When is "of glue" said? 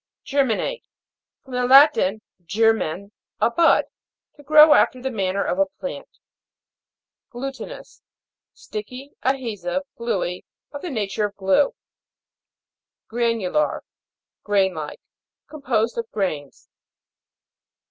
11.25-11.75